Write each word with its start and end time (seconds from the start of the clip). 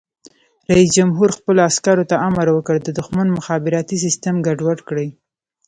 رئیس 0.71 0.89
جمهور 0.97 1.29
خپلو 1.37 1.59
عسکرو 1.69 2.09
ته 2.09 2.15
امر 2.27 2.47
وکړ؛ 2.51 2.77
د 2.83 2.89
دښمن 2.99 3.27
مخابراتي 3.37 3.97
سیسټم 4.05 4.35
ګډوډ 4.47 4.79
کړئ! 4.89 5.09